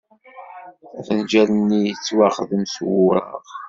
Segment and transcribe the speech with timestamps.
[0.99, 3.45] Afenjal-nni yettwaxdem s wureɣ.